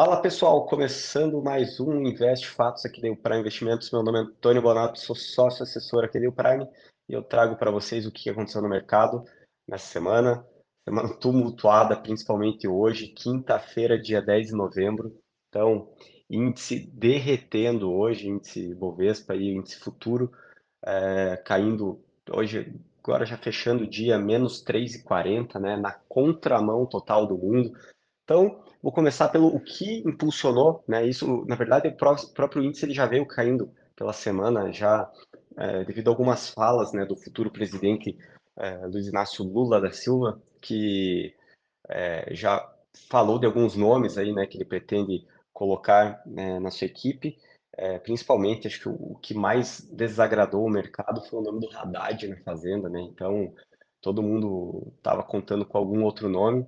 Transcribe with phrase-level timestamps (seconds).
[0.00, 3.90] Fala pessoal, começando mais um Invest Fatos aqui da Prime Investimentos.
[3.90, 6.68] Meu nome é Antônio Bonato, sou sócio assessor aqui da Prime
[7.08, 9.24] e eu trago para vocês o que aconteceu no mercado
[9.68, 10.46] nessa semana.
[10.88, 15.18] Semana tumultuada, principalmente hoje, quinta-feira, dia 10 de novembro.
[15.48, 15.92] Então,
[16.30, 20.30] índice derretendo hoje, índice Bovespa e índice futuro
[20.80, 22.72] é, caindo hoje,
[23.02, 27.72] agora já fechando o dia, menos 3,40, né, na contramão total do mundo.
[28.28, 31.06] Então, vou começar pelo o que impulsionou, né?
[31.06, 35.10] Isso, na verdade, o próprio índice ele já veio caindo pela semana, já
[35.56, 38.18] é, devido a algumas falas, né, do futuro presidente
[38.54, 41.34] é, Luiz Inácio Lula da Silva, que
[41.88, 42.70] é, já
[43.08, 47.38] falou de alguns nomes aí, né, que ele pretende colocar né, na sua equipe.
[47.78, 51.74] É, principalmente, acho que o, o, que mais desagradou o mercado foi o nome do
[51.74, 53.00] Haddad na Fazenda, né?
[53.00, 53.54] Então,
[54.02, 56.66] todo mundo estava contando com algum outro nome,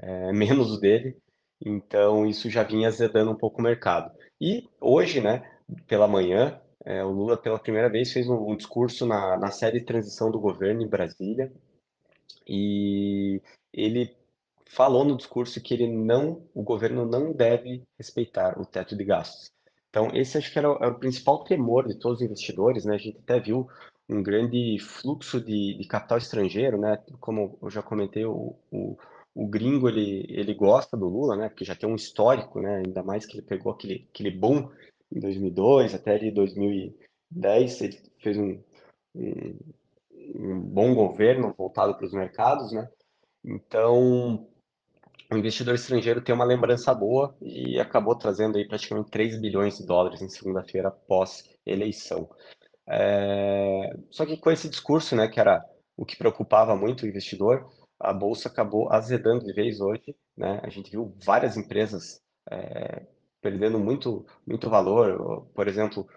[0.00, 1.16] é, menos o dele.
[1.60, 4.10] Então, isso já vinha azedando um pouco o mercado.
[4.40, 5.48] E hoje, né,
[5.86, 9.84] pela manhã, é, o Lula, pela primeira vez, fez um, um discurso na, na série
[9.84, 11.52] transição do governo em Brasília.
[12.46, 13.42] E
[13.72, 14.16] ele
[14.66, 19.50] falou no discurso que ele não, o governo não deve respeitar o teto de gastos.
[19.90, 22.94] Então, esse acho que era, era o principal temor de todos os investidores, né?
[22.94, 23.68] A gente até viu
[24.08, 27.02] um grande fluxo de, de capital estrangeiro, né?
[27.18, 28.96] Como eu já comentei, o, o
[29.40, 31.48] o gringo ele, ele gosta do Lula, né?
[31.48, 32.82] Porque já tem um histórico, né?
[32.84, 34.70] Ainda mais que ele pegou aquele, aquele boom
[35.10, 38.62] em 2002 até de 2010, ele fez um,
[39.14, 39.58] um,
[40.34, 42.86] um bom governo voltado para os mercados, né?
[43.42, 44.46] Então,
[45.32, 49.86] o investidor estrangeiro tem uma lembrança boa e acabou trazendo aí praticamente 3 bilhões de
[49.86, 52.28] dólares em segunda-feira após eleição.
[52.86, 53.96] É...
[54.10, 55.64] Só que com esse discurso, né, que era
[55.96, 57.66] o que preocupava muito o investidor,
[58.00, 60.58] a bolsa acabou azedando de vez hoje, né?
[60.62, 63.06] A gente viu várias empresas é,
[63.42, 65.46] perdendo muito, muito valor.
[65.54, 66.08] Por exemplo,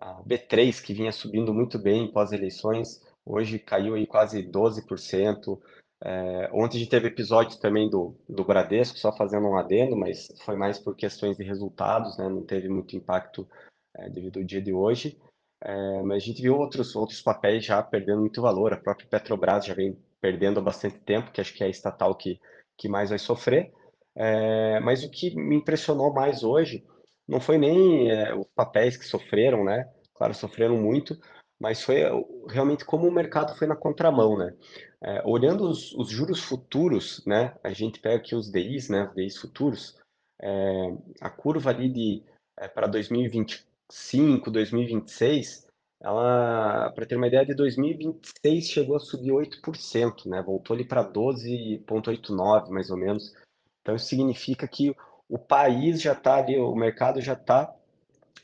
[0.00, 5.60] a B3, que vinha subindo muito bem pós-eleições, hoje caiu aí quase 12%.
[6.04, 10.28] É, ontem a gente teve episódio também do, do Bradesco, só fazendo um adendo, mas
[10.44, 12.28] foi mais por questões de resultados, né?
[12.28, 13.48] Não teve muito impacto
[13.96, 15.18] é, devido ao dia de hoje.
[15.60, 18.72] É, mas a gente viu outros, outros papéis já perdendo muito valor.
[18.72, 22.40] A própria Petrobras já vem perdendo bastante tempo, que acho que é a estatal que,
[22.78, 23.72] que mais vai sofrer.
[24.14, 26.86] É, mas o que me impressionou mais hoje
[27.26, 29.90] não foi nem é, os papéis que sofreram, né?
[30.14, 31.18] Claro, sofreram muito,
[31.60, 32.02] mas foi
[32.48, 34.54] realmente como o mercado foi na contramão, né?
[35.02, 37.56] É, olhando os, os, juros futuros, né?
[37.64, 39.08] A gente pega aqui os DIs, né?
[39.08, 39.98] Os DIs futuros,
[40.40, 42.22] é, a curva ali de
[42.58, 45.66] é, para 2025, 2026,
[46.02, 50.42] ela, para ter uma ideia, de 2026 chegou a subir 8%, né?
[50.42, 53.32] Voltou ali para 12,89 mais ou menos.
[53.80, 54.94] Então isso significa que
[55.28, 57.72] o país já está ali, o mercado já está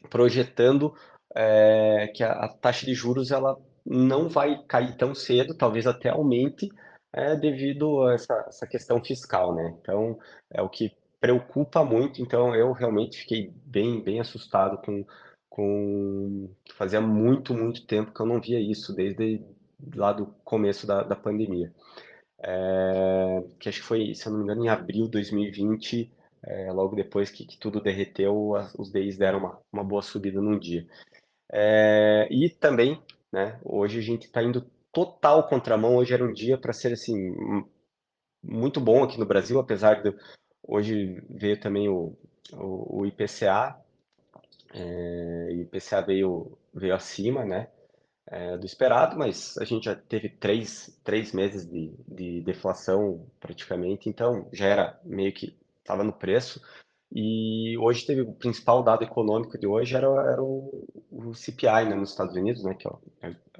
[0.08, 0.94] projetando
[1.34, 6.10] é, que a, a, taxa de juros ela não vai cair tão cedo, talvez até
[6.10, 6.68] aumente
[7.12, 9.76] é, devido a essa, essa questão fiscal, né?
[9.80, 10.16] Então
[10.48, 12.22] é o que preocupa muito.
[12.22, 15.04] Então eu realmente fiquei bem bem assustado com
[15.58, 19.42] com fazia muito, muito tempo que eu não via isso, desde
[19.94, 21.74] lá do começo da, da pandemia.
[22.40, 26.10] É, que acho que foi, se eu não me engano, em abril de 2020,
[26.44, 30.56] é, logo depois que, que, tudo derreteu, os DIs deram uma, uma boa subida num
[30.56, 30.86] dia.
[31.50, 33.02] É, e também,
[33.32, 37.34] né, hoje a gente está indo total contramão, hoje era um dia para ser assim,
[38.42, 40.14] muito bom aqui no Brasil, apesar de
[40.62, 42.16] hoje veio também o,
[42.52, 43.76] o, o IPCA,
[44.72, 47.68] é, o IPCA veio, veio acima, né,
[48.26, 54.08] é, do esperado, mas a gente já teve três, três meses de, de deflação praticamente,
[54.08, 56.60] então já era meio que estava no preço.
[57.10, 61.94] E hoje teve o principal dado econômico de hoje era, era o, o CPI né,
[61.94, 63.00] nos Estados Unidos, né, que é o,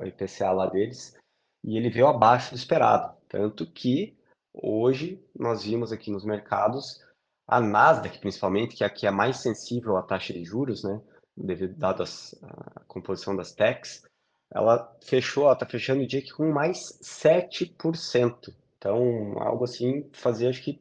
[0.05, 1.17] é IPCA lá deles,
[1.65, 3.17] e ele veio abaixo do esperado.
[3.27, 4.17] Tanto que
[4.53, 7.03] hoje nós vimos aqui nos mercados
[7.47, 11.01] a Nasdaq, principalmente, que é a que é mais sensível à taxa de juros, né,
[11.45, 14.03] devido dado a composição das techs,
[14.51, 18.55] ela fechou, está fechando o dia aqui com mais 7%.
[18.77, 20.81] Então, algo assim, fazia acho que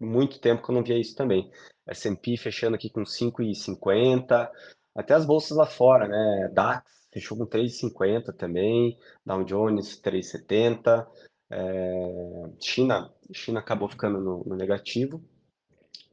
[0.00, 1.50] muito tempo que eu não via isso também.
[1.86, 4.50] S&P fechando aqui com 5,50,
[4.94, 11.06] até as bolsas lá fora, né, DAX fechou com 3,50 também, Dow Jones 3,70,
[11.50, 15.22] é, China, China acabou ficando no, no negativo,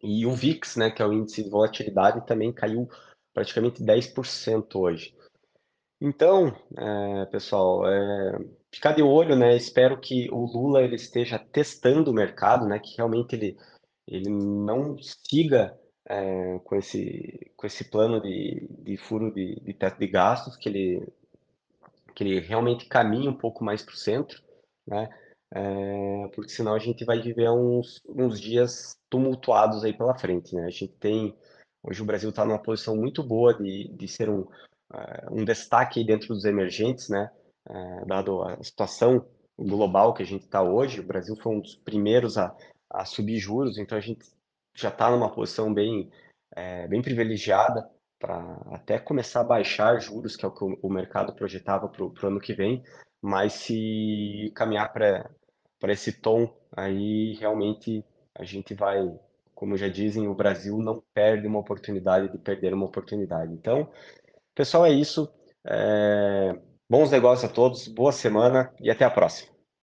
[0.02, 2.90] e o VIX, né, que é o índice de volatilidade, também caiu
[3.34, 5.16] praticamente 10% hoje.
[6.00, 8.38] Então, é, pessoal, é,
[8.72, 9.56] ficar de olho, né?
[9.56, 12.80] Espero que o Lula ele esteja testando o mercado, né?
[12.80, 13.58] Que realmente ele,
[14.08, 19.98] ele não siga é, com, esse, com esse plano de, de furo de, de teto
[19.98, 21.08] de gastos, que ele,
[22.14, 24.42] que ele realmente caminhe um pouco mais para o centro,
[24.86, 25.10] né?
[25.56, 30.66] É, porque senão a gente vai viver uns, uns dias tumultuados aí pela frente, né?
[30.66, 31.36] A gente tem,
[31.84, 36.04] hoje o Brasil está numa posição muito boa de, de ser um, uh, um destaque
[36.04, 37.30] dentro dos emergentes, né?
[37.70, 39.26] Uh, dado a situação
[39.58, 42.56] global que a gente está hoje, o Brasil foi um dos primeiros a,
[42.90, 44.26] a subir juros, então a gente
[44.76, 46.12] já está numa posição bem,
[46.56, 47.88] é, bem privilegiada
[48.20, 48.40] para
[48.72, 52.40] até começar a baixar juros, que é o que o, mercado projetava para o ano
[52.40, 52.82] que vem,
[53.22, 55.30] mas se caminhar para
[55.92, 58.04] esse tom, aí realmente
[58.34, 59.00] a gente vai,
[59.64, 63.54] como já dizem, o Brasil não perde uma oportunidade de perder uma oportunidade.
[63.54, 63.90] Então,
[64.54, 65.34] pessoal, é isso.
[65.66, 66.54] É...
[66.90, 69.53] Bons negócios a todos, boa semana e até a próxima.